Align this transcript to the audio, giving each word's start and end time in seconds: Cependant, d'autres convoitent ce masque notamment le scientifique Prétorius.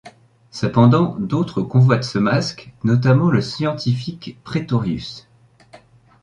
Cependant, 0.49 1.15
d'autres 1.19 1.61
convoitent 1.61 2.03
ce 2.05 2.17
masque 2.17 2.73
notamment 2.83 3.29
le 3.29 3.39
scientifique 3.39 4.35
Prétorius. 4.43 5.27